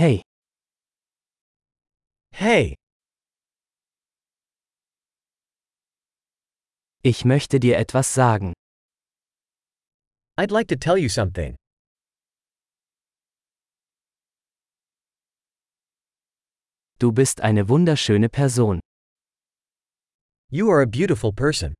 Hey, 0.00 0.22
Hey, 2.32 2.74
ich 7.02 7.26
möchte 7.26 7.60
dir 7.60 7.76
etwas 7.76 8.14
sagen. 8.14 8.54
I'd 10.38 10.50
like 10.50 10.68
to 10.68 10.76
tell 10.76 10.96
you 10.96 11.10
something. 11.10 11.54
Du 16.98 17.12
bist 17.12 17.42
eine 17.42 17.68
wunderschöne 17.68 18.30
Person. 18.30 18.80
You 20.50 20.70
are 20.70 20.80
a 20.80 20.86
beautiful 20.86 21.30
person. 21.30 21.74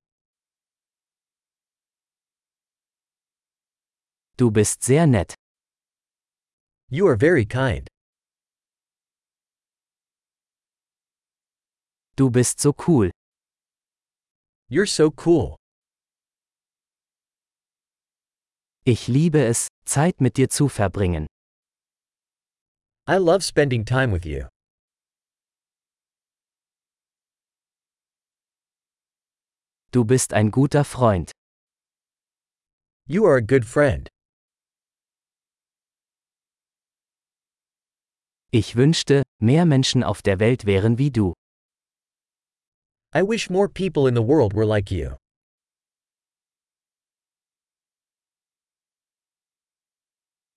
Du 4.37 4.51
bist 4.51 4.83
sehr 4.83 5.07
nett. 5.07 5.35
You 6.91 7.07
are 7.07 7.17
very 7.17 7.47
kind. 7.47 7.89
Du 12.17 12.31
bist 12.31 12.61
so 12.61 12.75
cool. 12.87 13.11
You're 14.69 14.87
so 14.87 15.13
cool. 15.25 15.57
Ich 18.85 19.09
liebe 19.09 19.45
es, 19.45 19.69
Zeit 19.85 20.21
mit 20.21 20.37
dir 20.37 20.49
zu 20.49 20.69
verbringen. 20.69 21.27
I 23.09 23.17
love 23.17 23.43
spending 23.43 23.85
time 23.85 24.13
with 24.13 24.25
you. 24.25 24.49
Du 29.93 30.05
bist 30.05 30.33
ein 30.33 30.51
guter 30.51 30.85
Freund. 30.85 31.33
You 33.09 33.27
are 33.27 33.39
a 33.39 33.41
good 33.41 33.65
friend. 33.65 34.09
Ich 38.53 38.77
wünschte, 38.77 39.23
mehr 39.41 39.65
Menschen 39.65 40.03
auf 40.05 40.23
der 40.23 40.39
Welt 40.39 40.65
wären 40.65 40.99
wie 40.99 41.11
du. 41.11 41.35
I 43.13 43.23
wish 43.23 43.51
more 43.51 43.69
people 43.69 44.07
in 44.07 44.15
the 44.15 44.23
world 44.23 44.53
were 44.53 44.65
like 44.65 44.93
you. 44.93 45.17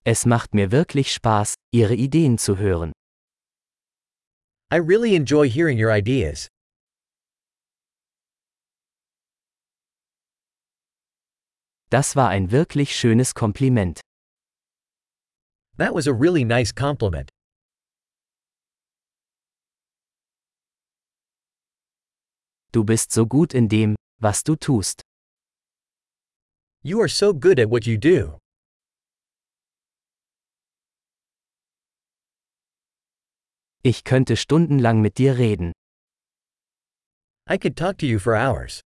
Es 0.06 0.26
macht 0.28 0.54
mir 0.54 0.72
wirklich 0.72 1.12
Spaß, 1.14 1.56
Ihre 1.74 1.96
Ideen 1.96 2.38
zu 2.38 2.58
hören. 2.58 2.92
I 4.70 4.76
really 4.78 5.16
enjoy 5.16 5.50
hearing 5.50 5.80
your 5.80 5.90
ideas. 5.90 6.48
Das 11.90 12.16
war 12.16 12.30
ein 12.30 12.52
wirklich 12.52 12.96
schönes 12.96 13.34
Kompliment. 13.34 14.00
That 15.78 15.96
was 15.96 16.08
a 16.08 16.14
really 16.14 16.44
nice 16.44 16.72
compliment. 16.72 17.30
Du 22.74 22.84
bist 22.84 23.12
so 23.12 23.28
gut 23.28 23.54
in 23.54 23.70
dem, 23.70 23.96
was 24.20 24.42
du 24.42 24.56
tust. 24.56 25.04
You 26.82 27.00
are 27.02 27.08
so 27.08 27.32
good 27.32 27.60
at 27.60 27.70
what 27.70 27.86
you 27.86 28.00
do. 28.00 28.40
Ich 33.84 34.04
könnte 34.04 34.36
stundenlang 34.36 35.02
mit 35.02 35.20
dir 35.20 35.38
reden. 35.38 35.72
I 37.48 37.60
could 37.60 37.78
talk 37.78 38.00
to 38.00 38.08
you 38.08 38.18
for 38.18 38.36
hours. 38.36 38.82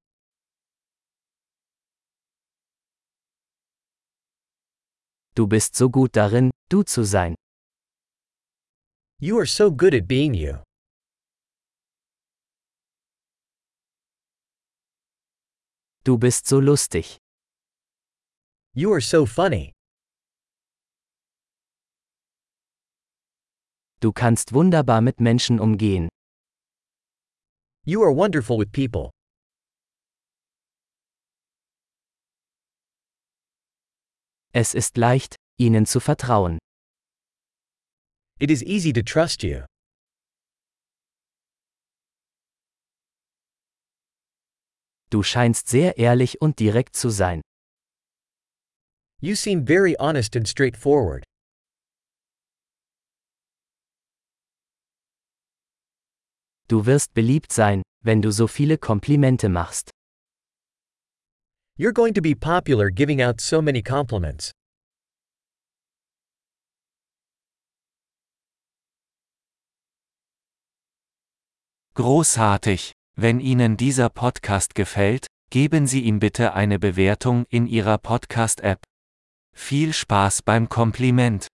Du 5.35 5.45
bist 5.45 5.75
so 5.75 5.89
gut 5.91 6.15
darin, 6.15 6.49
du 6.69 6.81
zu 6.81 7.03
sein. 7.03 7.35
You 9.19 9.37
are 9.37 9.45
so 9.45 9.69
good 9.69 9.93
at 9.93 10.07
being 10.07 10.33
you. 10.33 10.64
Du 16.05 16.19
bist 16.19 16.45
so 16.45 16.59
lustig. 16.59 17.17
You 18.75 18.93
are 18.93 19.01
so 19.01 19.25
funny. 19.25 19.73
Du 24.01 24.11
kannst 24.13 24.53
wunderbar 24.53 25.01
mit 25.01 25.19
Menschen 25.19 25.59
umgehen. 25.59 26.09
You 27.87 28.03
are 28.03 28.15
wonderful 28.15 28.59
with 28.59 28.71
people. 28.71 29.09
Es 34.53 34.75
ist 34.75 34.97
leicht, 34.97 35.37
ihnen 35.57 35.87
zu 35.87 35.99
vertrauen. 35.99 36.59
It 38.39 38.51
is 38.51 38.61
easy 38.61 38.93
to 38.93 39.01
trust 39.01 39.41
you. 39.41 39.65
Du 45.09 45.23
scheinst 45.23 45.67
sehr 45.67 45.97
ehrlich 45.97 46.41
und 46.41 46.59
direkt 46.59 46.95
zu 46.95 47.09
sein. 47.09 47.41
You 49.21 49.35
seem 49.35 49.65
very 49.65 49.95
honest 49.99 50.35
and 50.35 50.47
straightforward. 50.47 51.23
Du 56.67 56.85
wirst 56.87 57.13
beliebt 57.13 57.53
sein, 57.53 57.83
wenn 58.03 58.21
du 58.21 58.31
so 58.31 58.47
viele 58.47 58.77
Komplimente 58.77 59.49
machst. 59.49 59.91
You're 61.77 61.93
going 61.93 62.13
to 62.15 62.21
be 62.21 62.33
popular 62.33 62.89
giving 62.89 63.21
out 63.21 63.39
so 63.39 63.61
many 63.61 63.83
compliments. 63.83 64.51
Großartig! 71.93 72.94
Wenn 73.17 73.39
Ihnen 73.39 73.77
dieser 73.77 74.09
Podcast 74.09 74.75
gefällt, 74.75 75.27
geben 75.49 75.87
Sie 75.87 76.01
ihm 76.01 76.19
bitte 76.19 76.53
eine 76.53 76.79
Bewertung 76.79 77.45
in 77.49 77.65
Ihrer 77.65 77.97
Podcast-App. 77.97 78.83
Viel 79.55 79.93
Spaß 79.93 80.41
beim 80.41 80.67
Kompliment! 80.67 81.47